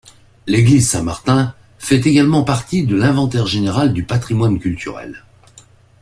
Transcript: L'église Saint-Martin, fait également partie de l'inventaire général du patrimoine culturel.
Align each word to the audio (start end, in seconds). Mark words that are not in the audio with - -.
L'église 0.47 0.89
Saint-Martin, 0.89 1.53
fait 1.77 2.07
également 2.07 2.43
partie 2.43 2.83
de 2.87 2.95
l'inventaire 2.95 3.45
général 3.45 3.93
du 3.93 4.03
patrimoine 4.03 4.57
culturel. 4.57 5.23